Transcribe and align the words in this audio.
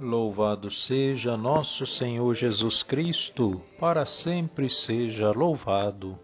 Louvado 0.00 0.70
seja 0.70 1.36
nosso 1.36 1.86
Senhor 1.86 2.34
Jesus 2.34 2.82
Cristo, 2.82 3.60
para 3.78 4.06
sempre 4.06 4.70
seja 4.70 5.30
louvado. 5.30 6.18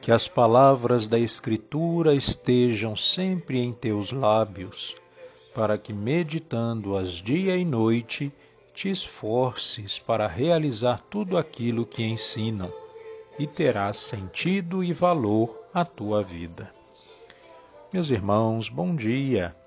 Que 0.00 0.10
as 0.10 0.26
palavras 0.26 1.06
da 1.06 1.18
Escritura 1.18 2.14
estejam 2.14 2.96
sempre 2.96 3.60
em 3.60 3.70
teus 3.70 4.12
lábios 4.12 4.96
para 5.54 5.76
que, 5.76 5.92
meditando-as 5.92 7.10
dia 7.10 7.54
e 7.54 7.66
noite, 7.66 8.32
te 8.72 8.88
esforces 8.88 9.98
para 9.98 10.26
realizar 10.26 11.02
tudo 11.10 11.36
aquilo 11.36 11.84
que 11.84 12.02
ensinam, 12.02 12.72
e 13.38 13.46
terás 13.46 13.98
sentido 13.98 14.82
e 14.82 14.90
valor 14.92 15.54
a 15.74 15.84
tua 15.84 16.22
vida. 16.22 16.72
Meus 17.92 18.08
irmãos, 18.08 18.70
bom 18.70 18.96
dia! 18.96 19.59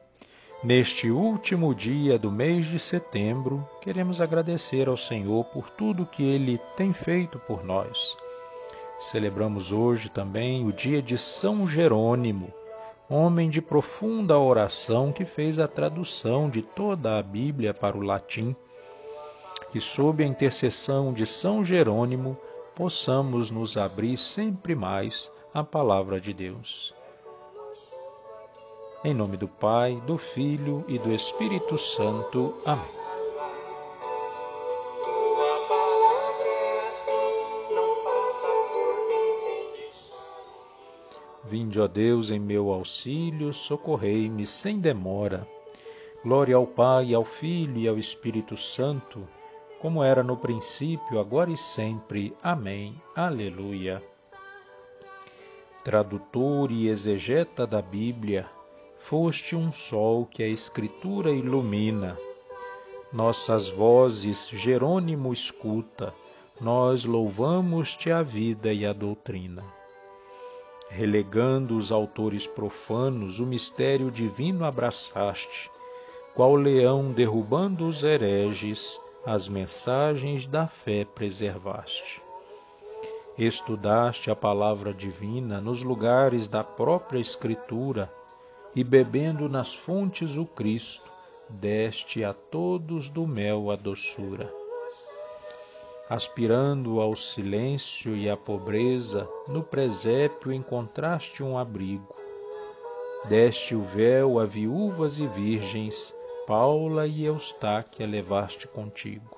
Neste 0.63 1.11
último 1.11 1.75
dia 1.75 2.17
do 2.17 2.31
mês 2.31 2.65
de 2.65 2.79
setembro, 2.79 3.67
queremos 3.81 4.21
agradecer 4.21 4.87
ao 4.87 4.95
Senhor 4.95 5.43
por 5.43 5.69
tudo 5.69 6.05
que 6.05 6.23
Ele 6.23 6.57
tem 6.77 6.93
feito 6.93 7.37
por 7.39 7.65
nós. 7.65 8.15
Celebramos 9.01 9.73
hoje 9.73 10.07
também 10.07 10.65
o 10.65 10.71
dia 10.71 11.01
de 11.01 11.17
São 11.17 11.67
Jerônimo, 11.67 12.49
homem 13.09 13.49
de 13.49 13.61
profunda 13.61 14.39
oração 14.39 15.11
que 15.11 15.25
fez 15.25 15.59
a 15.59 15.67
tradução 15.67 16.49
de 16.49 16.61
toda 16.61 17.19
a 17.19 17.21
Bíblia 17.21 17.73
para 17.73 17.97
o 17.97 18.01
latim, 18.01 18.55
que 19.69 19.81
sob 19.81 20.23
a 20.23 20.27
intercessão 20.27 21.11
de 21.11 21.25
São 21.25 21.65
Jerônimo 21.65 22.37
possamos 22.73 23.51
nos 23.51 23.75
abrir 23.75 24.17
sempre 24.17 24.75
mais 24.75 25.29
à 25.53 25.61
palavra 25.61 26.21
de 26.21 26.33
Deus. 26.33 27.02
Em 29.05 29.13
nome 29.13 29.35
do 29.35 29.49
Pai, 29.49 30.01
do 30.07 30.17
Filho 30.17 30.85
e 30.87 30.97
do 30.97 31.11
Espírito 31.11 31.77
Santo. 31.77 32.55
Amém. 32.65 32.85
Vinde, 41.43 41.81
ó 41.81 41.87
Deus, 41.87 42.29
em 42.29 42.39
meu 42.39 42.71
auxílio, 42.71 43.53
socorrei-me 43.53 44.45
sem 44.47 44.79
demora. 44.79 45.45
Glória 46.23 46.55
ao 46.55 46.65
Pai, 46.65 47.13
ao 47.13 47.25
Filho 47.25 47.77
e 47.79 47.89
ao 47.89 47.97
Espírito 47.97 48.55
Santo, 48.55 49.27
como 49.81 50.01
era 50.01 50.23
no 50.23 50.37
princípio, 50.37 51.19
agora 51.19 51.51
e 51.51 51.57
sempre. 51.57 52.33
Amém. 52.41 52.95
Aleluia. 53.13 54.01
Tradutor 55.83 56.71
e 56.71 56.87
exegeta 56.87 57.67
da 57.67 57.81
Bíblia, 57.81 58.47
foste 59.03 59.55
um 59.55 59.71
sol 59.71 60.25
que 60.25 60.43
a 60.43 60.47
Escritura 60.47 61.31
ilumina. 61.31 62.17
Nossas 63.11 63.69
vozes 63.69 64.49
Jerônimo 64.49 65.31
escuta, 65.31 66.13
nós 66.59 67.05
louvamos-te 67.05 68.11
a 68.11 68.21
vida 68.21 68.73
e 68.73 68.85
a 68.85 68.93
doutrina 68.93 69.63
relegando 70.93 71.75
os 71.75 71.91
autores 71.91 72.45
profanos, 72.45 73.39
o 73.39 73.45
mistério 73.47 74.11
divino 74.11 74.63
abraçaste, 74.63 75.69
qual 76.35 76.55
leão 76.55 77.11
derrubando 77.11 77.87
os 77.87 78.03
hereges, 78.03 78.99
as 79.25 79.47
mensagens 79.47 80.45
da 80.45 80.67
fé 80.67 81.03
preservaste. 81.03 82.21
Estudaste 83.37 84.29
a 84.29 84.35
palavra 84.35 84.93
divina 84.93 85.59
nos 85.59 85.81
lugares 85.81 86.47
da 86.47 86.63
própria 86.63 87.19
Escritura 87.19 88.07
e, 88.75 88.83
bebendo 88.83 89.47
nas 89.49 89.73
fontes 89.73 90.35
o 90.35 90.45
Cristo, 90.45 91.09
deste 91.49 92.23
a 92.23 92.33
todos 92.33 93.09
do 93.09 93.27
mel 93.27 93.69
a 93.69 93.75
doçura 93.75 94.49
aspirando 96.13 96.99
ao 96.99 97.15
silêncio 97.15 98.15
e 98.15 98.29
à 98.29 98.37
pobreza, 98.37 99.27
no 99.47 99.63
presépio 99.63 100.53
encontraste 100.53 101.41
um 101.41 101.57
abrigo. 101.57 102.13
Deste 103.29 103.73
o 103.73 103.81
véu 103.81 104.37
a 104.39 104.45
viúvas 104.45 105.17
e 105.17 105.25
virgens, 105.25 106.13
Paula 106.45 107.07
e 107.07 107.25
Eustáquia 107.25 108.05
levaste 108.05 108.67
contigo. 108.67 109.37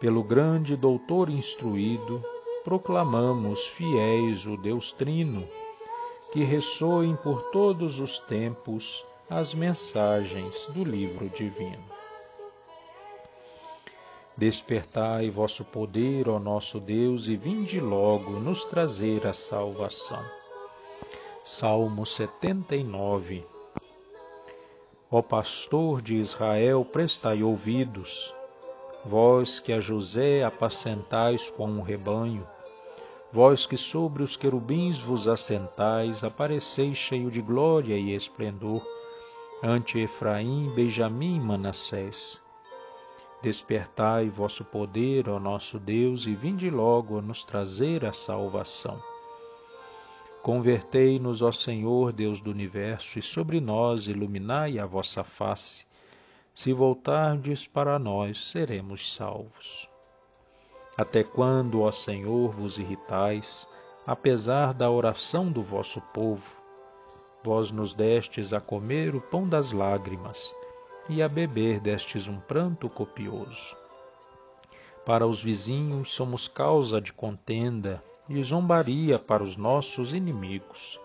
Pelo 0.00 0.22
grande 0.22 0.76
doutor 0.76 1.28
instruído, 1.28 2.22
proclamamos 2.62 3.64
fiéis 3.66 4.46
o 4.46 4.56
Deus 4.58 4.92
Trino, 4.92 5.42
que 6.32 6.44
ressoem 6.44 7.16
por 7.16 7.50
todos 7.50 7.98
os 7.98 8.18
tempos 8.18 9.04
as 9.30 9.54
mensagens 9.54 10.66
do 10.74 10.84
livro 10.84 11.28
divino. 11.28 11.84
Despertai 14.36 15.30
vosso 15.30 15.64
poder, 15.64 16.28
ó 16.28 16.38
nosso 16.38 16.78
Deus, 16.78 17.26
e 17.26 17.36
vinde 17.36 17.80
logo 17.80 18.38
nos 18.38 18.64
trazer 18.64 19.26
a 19.26 19.34
salvação. 19.34 20.24
Salmo 21.44 22.06
79 22.06 23.44
Ó 25.10 25.22
pastor 25.22 26.02
de 26.02 26.16
Israel, 26.16 26.84
prestai 26.84 27.42
ouvidos, 27.42 28.34
vós 29.06 29.58
que 29.58 29.72
a 29.72 29.80
José 29.80 30.44
apacentais 30.44 31.48
com 31.50 31.66
um 31.66 31.80
rebanho, 31.80 32.46
vós 33.32 33.66
que 33.66 33.76
sobre 33.76 34.22
os 34.22 34.36
querubins 34.36 34.98
vos 34.98 35.28
assentais, 35.28 36.24
apareceis 36.24 36.96
cheio 36.96 37.30
de 37.30 37.40
glória 37.40 37.96
e 37.96 38.14
esplendor, 38.14 38.82
ante 39.62 39.98
Efraim, 39.98 40.72
Benjamim 40.74 41.36
e 41.36 41.40
Manassés 41.40 42.42
Despertai 43.40 44.28
vosso 44.28 44.64
poder, 44.64 45.28
ó 45.28 45.38
nosso 45.38 45.78
Deus, 45.78 46.26
e 46.26 46.34
vinde 46.34 46.68
logo 46.68 47.20
nos 47.22 47.44
trazer 47.44 48.04
a 48.04 48.12
salvação. 48.12 49.00
Convertei-nos, 50.42 51.40
ó 51.40 51.52
Senhor, 51.52 52.12
Deus 52.12 52.40
do 52.40 52.50
universo, 52.50 53.16
e 53.16 53.22
sobre 53.22 53.60
nós 53.60 54.08
iluminai 54.08 54.80
a 54.80 54.86
vossa 54.86 55.22
face. 55.22 55.86
Se 56.52 56.72
voltardes 56.72 57.64
para 57.64 57.96
nós, 57.96 58.50
seremos 58.50 59.14
salvos. 59.14 59.88
Até 60.98 61.22
quando, 61.22 61.82
ó 61.82 61.92
Senhor, 61.92 62.50
vos 62.50 62.76
irritais, 62.76 63.68
apesar 64.04 64.74
da 64.74 64.90
oração 64.90 65.48
do 65.48 65.62
vosso 65.62 66.00
povo? 66.12 66.50
Vós 67.44 67.70
nos 67.70 67.94
destes 67.94 68.52
a 68.52 68.60
comer 68.60 69.14
o 69.14 69.20
pão 69.20 69.48
das 69.48 69.70
lágrimas 69.70 70.52
e 71.08 71.22
a 71.22 71.28
beber 71.28 71.78
destes 71.78 72.26
um 72.26 72.40
pranto 72.40 72.90
copioso. 72.90 73.76
Para 75.06 75.24
os 75.24 75.40
vizinhos 75.40 76.10
somos 76.10 76.48
causa 76.48 77.00
de 77.00 77.12
contenda 77.12 78.02
e 78.28 78.42
zombaria 78.42 79.20
para 79.20 79.44
os 79.44 79.56
nossos 79.56 80.12
inimigos. 80.12 80.98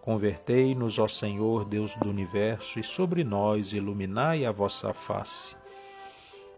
Convertei-nos, 0.00 0.98
ó 0.98 1.06
Senhor, 1.06 1.66
Deus 1.66 1.94
do 1.96 2.08
universo, 2.08 2.80
e 2.80 2.82
sobre 2.82 3.22
nós 3.22 3.74
iluminai 3.74 4.46
a 4.46 4.50
vossa 4.50 4.94
face. 4.94 5.59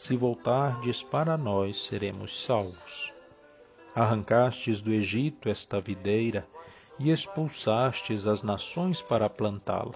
Se 0.03 0.17
voltardes 0.17 1.01
para 1.01 1.39
nós, 1.39 1.85
seremos 1.85 2.45
salvos. 2.45 3.13
Arrancastes 3.95 4.81
do 4.81 4.93
Egito 4.93 5.49
esta 5.49 5.81
videira 5.81 6.45
e 6.99 7.13
expulsastes 7.13 8.27
as 8.27 8.43
nações 8.43 9.01
para 9.01 9.31
plantá-la 9.31 9.95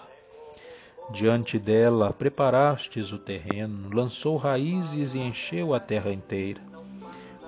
Diante 1.10 1.58
dela 1.58 2.12
preparastes 2.12 3.10
o 3.10 3.18
terreno, 3.18 3.90
lançou 3.92 4.36
raízes 4.36 5.14
e 5.14 5.18
encheu 5.18 5.74
a 5.74 5.80
terra 5.80 6.12
inteira. 6.12 6.60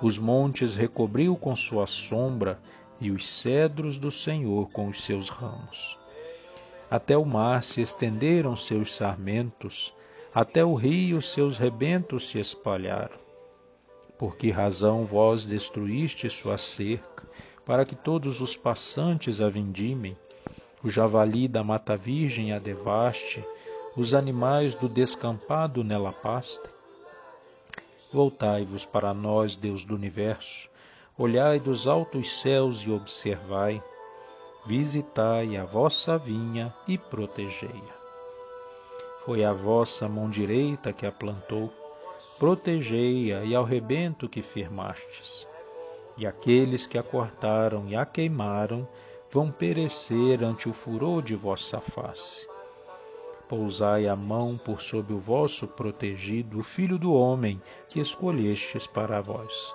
Os 0.01 0.17
montes 0.19 0.75
recobriu 0.75 1.37
com 1.37 1.55
sua 1.55 1.87
sombra 1.87 2.59
e 2.99 3.09
os 3.09 3.25
cedros 3.25 3.97
do 3.97 4.11
Senhor 4.11 4.69
com 4.71 4.89
os 4.89 5.05
seus 5.05 5.29
ramos. 5.29 5.97
Até 6.91 7.17
o 7.17 7.23
mar 7.23 7.63
se 7.63 7.79
estenderam 7.79 8.57
seus 8.57 8.93
sarmentos, 8.93 9.93
até 10.33 10.63
o 10.63 10.73
rio 10.73 11.21
seus 11.21 11.57
rebentos 11.57 12.29
se 12.29 12.39
espalharam. 12.39 13.17
Por 14.17 14.35
que 14.35 14.51
razão 14.51 15.05
vós 15.05 15.45
destruíste 15.45 16.29
sua 16.29 16.57
cerca, 16.57 17.23
para 17.65 17.85
que 17.85 17.95
todos 17.95 18.41
os 18.41 18.55
passantes 18.55 19.41
a 19.41 19.49
vindimem? 19.49 20.15
o 20.83 20.89
javali 20.89 21.47
da 21.47 21.63
mata 21.63 21.97
virgem 21.97 22.53
a 22.53 22.59
devaste, 22.59 23.43
os 23.95 24.13
animais 24.13 24.75
do 24.75 24.87
descampado 24.87 25.83
nela 25.83 26.13
pastem? 26.13 26.71
Voltai-vos 28.13 28.85
para 28.85 29.13
nós, 29.13 29.55
Deus 29.55 29.83
do 29.83 29.93
universo, 29.93 30.69
olhai 31.17 31.59
dos 31.59 31.85
altos 31.85 32.39
céus 32.39 32.81
e 32.81 32.91
observai, 32.91 33.81
visitai 34.65 35.57
a 35.57 35.63
vossa 35.63 36.17
vinha 36.17 36.73
e 36.87 36.97
protegei-a. 36.97 37.98
Foi 39.25 39.43
a 39.43 39.53
vossa 39.53 40.07
mão 40.07 40.29
direita 40.29 40.93
que 40.93 41.05
a 41.05 41.11
plantou, 41.11 41.71
protegei-a 42.37 43.43
e 43.43 43.53
ao 43.53 43.63
rebento 43.63 44.29
que 44.29 44.41
firmastes. 44.41 45.47
E 46.17 46.25
aqueles 46.25 46.87
que 46.87 46.97
a 46.97 47.03
cortaram 47.03 47.87
e 47.87 47.95
a 47.95 48.05
queimaram 48.05 48.87
vão 49.31 49.51
perecer 49.51 50.43
ante 50.43 50.67
o 50.67 50.73
furor 50.73 51.21
de 51.21 51.35
vossa 51.35 51.79
face. 51.79 52.47
Pousai 53.47 54.07
a 54.07 54.15
mão 54.15 54.57
por 54.57 54.81
sob 54.81 55.13
o 55.13 55.19
vosso 55.19 55.67
protegido, 55.67 56.59
o 56.59 56.63
Filho 56.63 56.97
do 56.97 57.13
Homem 57.13 57.61
que 57.89 57.99
escolhestes 57.99 58.87
para 58.87 59.21
vós. 59.21 59.73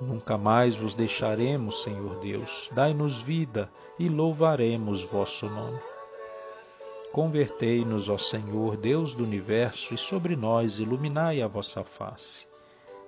Nunca 0.00 0.36
mais 0.36 0.74
vos 0.74 0.94
deixaremos, 0.94 1.82
Senhor 1.82 2.20
Deus, 2.20 2.68
dai-nos 2.72 3.22
vida 3.22 3.70
e 3.98 4.08
louvaremos 4.08 5.02
vosso 5.02 5.46
nome. 5.46 5.78
Convertei-nos, 7.12 8.08
ó 8.08 8.16
Senhor, 8.16 8.78
Deus 8.78 9.12
do 9.12 9.22
universo, 9.22 9.92
e 9.92 9.98
sobre 9.98 10.34
nós 10.34 10.78
iluminai 10.78 11.42
a 11.42 11.46
vossa 11.46 11.84
face. 11.84 12.46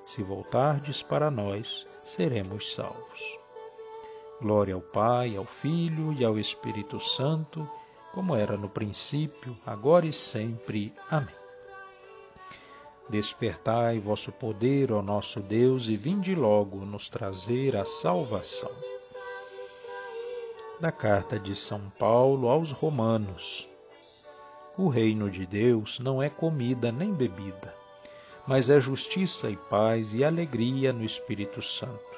Se 0.06 0.22
voltardes 0.22 1.02
para 1.02 1.30
nós, 1.30 1.86
seremos 2.04 2.74
salvos. 2.74 3.38
Glória 4.42 4.74
ao 4.74 4.82
Pai, 4.82 5.36
ao 5.36 5.46
Filho 5.46 6.12
e 6.12 6.22
ao 6.22 6.38
Espírito 6.38 7.00
Santo, 7.00 7.66
como 8.12 8.36
era 8.36 8.58
no 8.58 8.68
princípio, 8.68 9.56
agora 9.64 10.04
e 10.04 10.12
sempre. 10.12 10.92
Amém. 11.10 11.34
Despertai 13.08 13.98
vosso 14.00 14.30
poder, 14.30 14.92
ó 14.92 15.00
nosso 15.00 15.40
Deus, 15.40 15.88
e 15.88 15.96
vinde 15.96 16.34
logo 16.34 16.84
nos 16.84 17.08
trazer 17.08 17.74
a 17.74 17.86
salvação. 17.86 18.70
Da 20.78 20.92
carta 20.92 21.38
de 21.38 21.56
São 21.56 21.80
Paulo 21.98 22.48
aos 22.48 22.70
Romanos. 22.70 23.73
O 24.76 24.88
reino 24.88 25.30
de 25.30 25.46
Deus 25.46 26.00
não 26.00 26.20
é 26.20 26.28
comida 26.28 26.90
nem 26.90 27.14
bebida, 27.14 27.72
mas 28.44 28.68
é 28.68 28.80
justiça 28.80 29.48
e 29.48 29.56
paz 29.56 30.12
e 30.12 30.24
alegria 30.24 30.92
no 30.92 31.04
Espírito 31.04 31.62
Santo. 31.62 32.14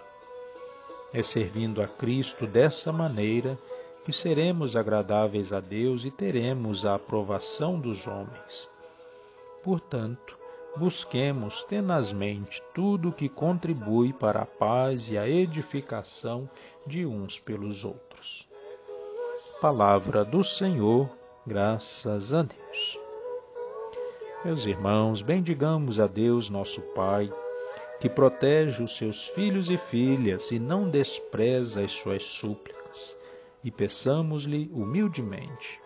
É 1.13 1.23
servindo 1.23 1.83
a 1.83 1.87
Cristo 1.87 2.47
dessa 2.47 2.91
maneira 2.91 3.59
que 4.07 4.13
seremos 4.13 4.75
agradáveis 4.75 5.53
a 5.53 5.61
Deus 5.61 6.05
e 6.05 6.11
teremos 6.11 6.87
a 6.87 6.95
aprovação 6.95 7.79
dos 7.79 8.07
homens. 8.07 8.71
Portanto, 9.63 10.39
busquemos 10.79 11.63
tenazmente 11.65 12.63
tudo 12.75 13.13
que 13.13 13.29
contribui 13.29 14.15
para 14.15 14.43
a 14.43 14.47
paz 14.47 15.11
e 15.11 15.19
a 15.19 15.29
edificação 15.29 16.49
de 16.87 17.05
uns 17.05 17.39
pelos 17.39 17.85
outros. 17.85 18.49
Palavra 19.61 20.25
do 20.25 20.43
Senhor 20.43 21.11
Graças 21.49 22.33
a 22.33 22.43
Deus. 22.43 22.99
Meus 24.45 24.67
irmãos, 24.67 25.23
bendigamos 25.23 26.01
a 26.01 26.09
Deus, 26.09 26.51
nosso 26.51 26.81
Pai, 26.93 27.31
que 28.01 28.09
protege 28.09 28.83
os 28.83 28.97
seus 28.97 29.29
filhos 29.29 29.71
e 29.71 29.77
filhas 29.77 30.51
e 30.51 30.59
não 30.59 30.91
despreza 30.91 31.85
as 31.85 31.93
suas 31.93 32.25
súplicas, 32.25 33.17
e 33.63 33.71
peçamos-lhe 33.71 34.69
humildemente: 34.75 35.79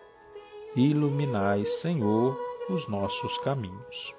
Iluminai, 0.75 1.63
Senhor, 1.63 2.35
os 2.67 2.87
nossos 2.87 3.37
caminhos. 3.37 4.15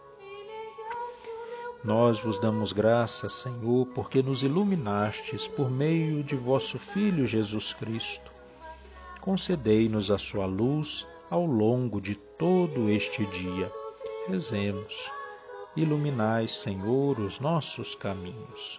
Nós 1.83 2.21
vos 2.21 2.39
damos 2.39 2.73
graças, 2.73 3.33
Senhor, 3.33 3.89
porque 3.97 4.23
nos 4.23 4.45
iluminastes 4.45 5.49
por 5.49 5.69
meio 5.69 6.23
de 6.23 6.37
vosso 6.37 6.79
Filho 6.79 7.27
Jesus 7.27 7.73
Cristo. 7.73 8.31
Concedei-nos 9.21 10.09
a 10.09 10.19
sua 10.19 10.47
luz 10.47 11.05
ao 11.33 11.47
longo 11.47 11.99
de 11.99 12.15
todo 12.15 12.91
este 12.91 13.25
dia. 13.25 13.73
Rezemos. 14.29 15.11
Iluminai, 15.75 16.47
Senhor, 16.47 17.19
os 17.19 17.41
nossos 17.41 17.95
caminhos. 17.95 18.79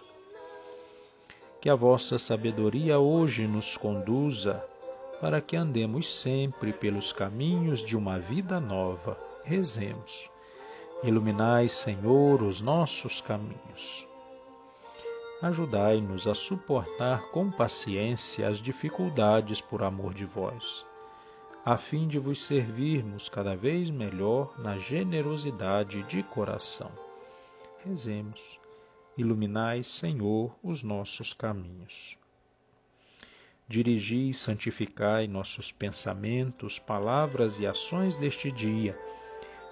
Que 1.60 1.68
a 1.68 1.74
vossa 1.74 2.16
sabedoria 2.16 3.00
hoje 3.00 3.48
nos 3.48 3.76
conduza 3.76 4.64
para 5.20 5.40
que 5.40 5.56
andemos 5.56 6.08
sempre 6.08 6.72
pelos 6.72 7.12
caminhos 7.12 7.80
de 7.80 7.96
uma 7.96 8.20
vida 8.20 8.60
nova. 8.60 9.18
Rezemos. 9.42 10.30
Iluminai, 11.02 11.68
Senhor, 11.68 12.40
os 12.40 12.60
nossos 12.60 13.20
caminhos. 13.20 14.06
Ajudai-nos 15.42 16.28
a 16.28 16.36
suportar 16.36 17.20
com 17.32 17.50
paciência 17.50 18.48
as 18.48 18.58
dificuldades 18.58 19.60
por 19.60 19.82
amor 19.82 20.14
de 20.14 20.24
vós 20.24 20.86
a 21.66 21.78
fim 21.78 22.06
de 22.06 22.18
vos 22.18 22.44
servirmos 22.44 23.30
cada 23.30 23.56
vez 23.56 23.88
melhor 23.88 24.52
na 24.60 24.76
generosidade 24.76 26.02
de 26.02 26.22
coração. 26.22 26.92
Rezemos. 27.82 28.60
Iluminai, 29.16 29.82
Senhor, 29.82 30.54
os 30.62 30.82
nossos 30.82 31.32
caminhos. 31.32 32.18
Dirigi 33.66 34.28
e 34.28 34.34
santificai 34.34 35.26
nossos 35.26 35.72
pensamentos, 35.72 36.78
palavras 36.78 37.58
e 37.58 37.66
ações 37.66 38.18
deste 38.18 38.52
dia, 38.52 38.94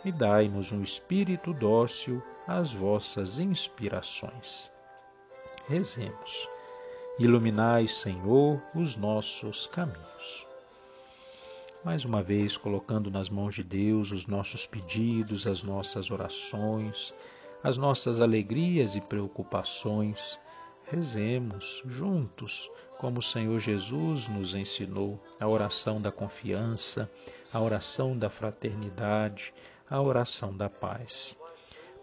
e 0.03 0.11
dai-nos 0.11 0.73
um 0.73 0.83
espírito 0.83 1.53
dócil 1.53 2.23
às 2.49 2.73
vossas 2.73 3.39
inspirações. 3.39 4.73
Rezemos. 5.69 6.49
Iluminai, 7.19 7.87
Senhor, 7.87 8.63
os 8.75 8.97
nossos 8.97 9.67
caminhos 9.67 10.51
mais 11.85 12.05
uma 12.05 12.23
vez 12.23 12.57
colocando 12.57 13.11
nas 13.11 13.29
mãos 13.29 13.57
de 13.57 13.65
Deus 13.65 14.13
os 14.13 14.27
nossos 14.27 14.65
pedidos, 14.67 15.49
as 15.49 15.65
nossas 15.65 16.11
orações, 16.11 17.13
as 17.63 17.77
nossas 17.77 18.21
alegrias 18.21 18.95
e 18.95 19.01
preocupações. 19.01 20.39
Rezemos 20.87 21.83
juntos, 21.87 22.71
como 22.99 23.19
o 23.19 23.23
Senhor 23.23 23.59
Jesus 23.59 24.29
nos 24.29 24.55
ensinou, 24.55 25.21
a 25.41 25.49
oração 25.49 26.01
da 26.01 26.13
confiança, 26.13 27.11
a 27.53 27.61
oração 27.61 28.17
da 28.17 28.31
fraternidade, 28.31 29.53
a 29.91 30.01
oração 30.01 30.57
da 30.57 30.69
paz. 30.69 31.37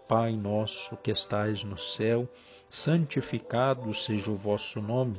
Pai 0.06 0.32
nosso 0.32 0.96
que 0.98 1.10
estais 1.10 1.64
no 1.64 1.78
céu, 1.78 2.28
santificado 2.68 3.94
seja 3.94 4.30
o 4.30 4.36
vosso 4.36 4.82
nome. 4.82 5.18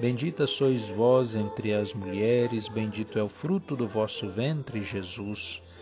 Bendita 0.00 0.46
sois 0.46 0.88
vós 0.88 1.34
entre 1.34 1.74
as 1.74 1.92
mulheres, 1.92 2.68
bendito 2.68 3.18
é 3.18 3.22
o 3.22 3.28
fruto 3.28 3.76
do 3.76 3.86
vosso 3.86 4.28
ventre, 4.28 4.82
Jesus. 4.82 5.78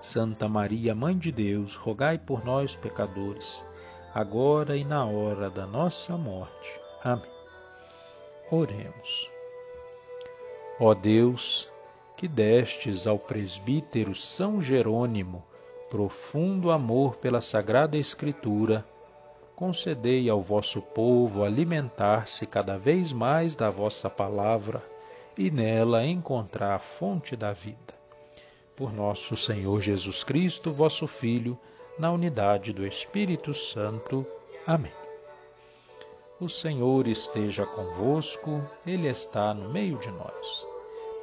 Santa 0.00 0.48
Maria, 0.48 0.94
Mãe 0.94 1.18
de 1.18 1.32
Deus, 1.32 1.74
rogai 1.74 2.16
por 2.16 2.44
nós, 2.44 2.76
pecadores, 2.76 3.64
agora 4.14 4.76
e 4.76 4.84
na 4.84 5.04
hora 5.04 5.50
da 5.50 5.66
nossa 5.66 6.16
morte. 6.16 6.80
Amém. 7.02 7.28
Oremos. 8.52 9.28
Ó 10.78 10.94
Deus, 10.94 11.68
que 12.16 12.28
destes 12.28 13.04
ao 13.04 13.18
presbítero 13.18 14.14
São 14.14 14.62
Jerônimo 14.62 15.44
profundo 15.90 16.70
amor 16.70 17.16
pela 17.16 17.40
Sagrada 17.40 17.98
Escritura, 17.98 18.86
concedei 19.60 20.30
ao 20.30 20.40
vosso 20.40 20.80
povo 20.80 21.44
alimentar-se 21.44 22.46
cada 22.46 22.78
vez 22.78 23.12
mais 23.12 23.54
da 23.54 23.68
vossa 23.68 24.08
palavra 24.08 24.82
e 25.36 25.50
nela 25.50 26.02
encontrar 26.02 26.76
a 26.76 26.78
fonte 26.78 27.36
da 27.36 27.52
vida. 27.52 27.94
Por 28.74 28.90
nosso 28.90 29.36
Senhor 29.36 29.82
Jesus 29.82 30.24
Cristo, 30.24 30.72
vosso 30.72 31.06
Filho, 31.06 31.58
na 31.98 32.10
unidade 32.10 32.72
do 32.72 32.86
Espírito 32.86 33.52
Santo. 33.52 34.26
Amém. 34.66 34.94
O 36.40 36.48
Senhor 36.48 37.06
esteja 37.06 37.66
convosco, 37.66 38.62
Ele 38.86 39.08
está 39.08 39.52
no 39.52 39.68
meio 39.68 39.98
de 39.98 40.10
nós. 40.10 40.66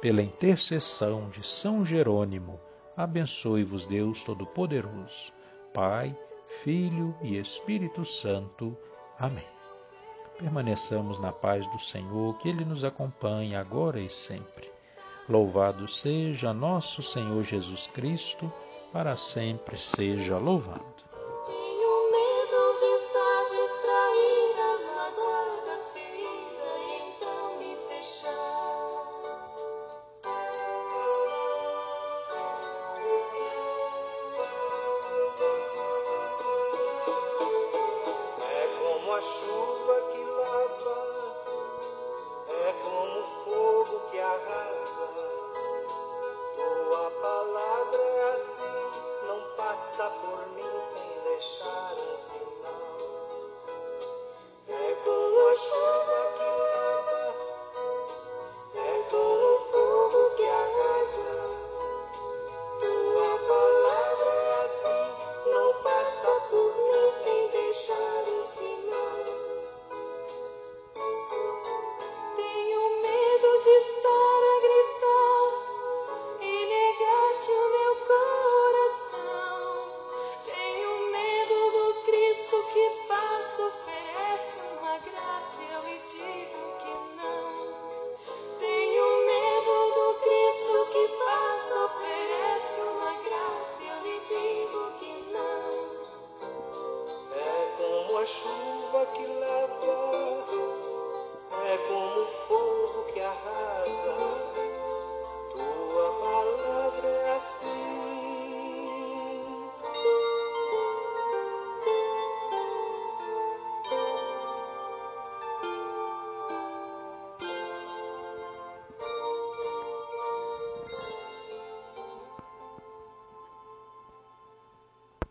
Pela 0.00 0.22
intercessão 0.22 1.28
de 1.30 1.44
São 1.44 1.84
Jerônimo, 1.84 2.60
abençoe-vos 2.96 3.84
Deus 3.84 4.22
Todo-Poderoso, 4.22 5.32
Pai, 5.74 6.16
Filho 6.62 7.14
e 7.22 7.36
Espírito 7.36 8.04
Santo. 8.04 8.76
Amém. 9.18 9.46
Permaneçamos 10.38 11.18
na 11.18 11.32
paz 11.32 11.66
do 11.68 11.78
Senhor, 11.78 12.38
que 12.38 12.48
Ele 12.48 12.64
nos 12.64 12.84
acompanhe 12.84 13.54
agora 13.54 14.00
e 14.00 14.10
sempre. 14.10 14.68
Louvado 15.28 15.86
seja 15.86 16.52
nosso 16.52 17.02
Senhor 17.02 17.42
Jesus 17.44 17.86
Cristo, 17.86 18.52
para 18.92 19.16
sempre 19.16 19.76
seja 19.76 20.38
louvado. 20.38 20.97